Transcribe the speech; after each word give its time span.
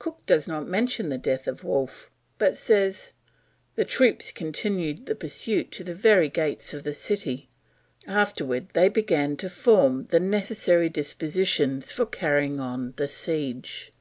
Cook 0.00 0.26
does 0.26 0.48
not 0.48 0.66
mention 0.66 1.08
the 1.08 1.18
death 1.18 1.46
of 1.46 1.62
Wolfe, 1.62 2.10
but 2.36 2.56
says 2.56 3.12
"the 3.76 3.84
troops 3.84 4.32
continued 4.32 5.06
the 5.06 5.14
pursuit 5.14 5.70
to 5.70 5.84
the 5.84 5.94
very 5.94 6.28
gates 6.28 6.74
of 6.74 6.82
the 6.82 6.92
city, 6.92 7.48
afterward 8.04 8.70
they 8.72 8.88
begun 8.88 9.36
to 9.36 9.48
form 9.48 10.06
the 10.06 10.18
necessary 10.18 10.88
dispositions 10.88 11.92
for 11.92 12.06
carrying 12.06 12.58
on 12.58 12.94
the 12.96 13.08
siege." 13.08 13.92